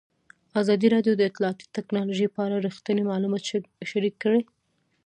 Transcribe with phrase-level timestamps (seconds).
[0.61, 3.43] ازادي راډیو د اطلاعاتی تکنالوژي په اړه رښتیني معلومات
[3.91, 4.41] شریک کړي.